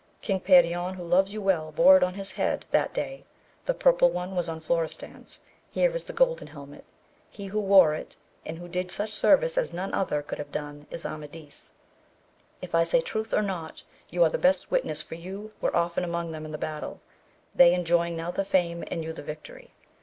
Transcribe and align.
—King 0.23 0.39
Perion, 0.39 0.95
who 0.95 1.03
loves 1.03 1.31
you 1.31 1.43
well, 1.43 1.71
bore 1.71 1.95
it 1.95 2.01
on 2.01 2.15
his 2.15 2.31
head 2.31 2.65
that 2.71 2.91
day; 2.91 3.23
this 3.67 3.75
purple 3.77 4.09
one 4.09 4.35
was 4.35 4.49
Florestan's; 4.49 5.41
here 5.69 5.95
is 5.95 6.05
the 6.05 6.11
gol 6.11 6.33
den 6.33 6.47
helmet: 6.47 6.85
he 7.29 7.45
who 7.45 7.59
wore 7.59 7.93
it, 7.93 8.17
and 8.43 8.57
who 8.57 8.67
did 8.67 8.85
you 8.85 8.89
such 8.89 9.11
service 9.13 9.59
as 9.59 9.71
none 9.71 9.93
other 9.93 10.23
could 10.23 10.39
have 10.39 10.51
done, 10.51 10.87
is 10.89 11.05
Amadis. 11.05 11.73
If 12.63 12.73
I 12.73 12.83
say 12.83 12.99
truth 13.01 13.31
or 13.31 13.43
not 13.43 13.83
you 14.09 14.23
are 14.23 14.29
the 14.31 14.39
best 14.39 14.71
witness, 14.71 15.03
for 15.03 15.13
you 15.13 15.53
were 15.61 15.75
often 15.75 16.03
among 16.03 16.31
them 16.31 16.45
in 16.45 16.51
the 16.51 16.57
battle, 16.57 16.99
they 17.53 17.71
enjoying 17.75 18.15
now 18.17 18.31
the 18.31 18.43
fame 18.43 18.83
and 18.89 19.03
you 19.03 19.13
the 19.13 19.21
victory. 19.21 19.69